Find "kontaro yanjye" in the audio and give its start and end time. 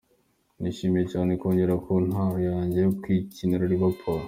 1.85-2.77